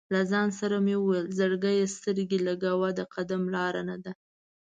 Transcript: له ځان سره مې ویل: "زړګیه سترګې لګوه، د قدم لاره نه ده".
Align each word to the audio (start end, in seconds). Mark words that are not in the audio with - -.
له 0.13 0.21
ځان 0.31 0.47
سره 0.59 0.75
مې 0.85 0.95
ویل: 0.99 1.25
"زړګیه 1.37 1.85
سترګې 1.95 2.39
لګوه، 2.47 2.89
د 2.93 3.01
قدم 3.13 3.41
لاره 3.55 3.81
نه 3.89 3.97
ده". 4.03 4.11